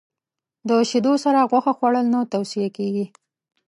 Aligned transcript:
د 0.69 0.69
شیدو 0.89 1.13
سره 1.23 1.47
غوښه 1.49 1.71
خوړل 1.77 2.05
نه 2.13 2.19
توصیه 2.33 2.69
کېږي. 2.77 3.05